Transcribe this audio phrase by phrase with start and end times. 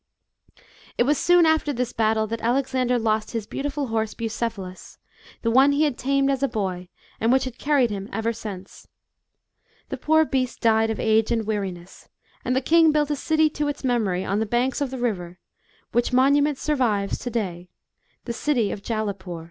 [0.97, 4.97] It was soon after this battle, that Alexander lost his beautiful horse Bucephalus,
[5.43, 6.89] the one lie had tamed as a boy,
[7.19, 8.87] and which had carried him ever since.
[9.89, 12.09] The poor beast died of age and weariness,
[12.43, 15.37] and the king built a city, to its memory, on the banks of the river;
[15.91, 17.69] which monument survives to day
[18.25, 19.39] the city of Jalalpur.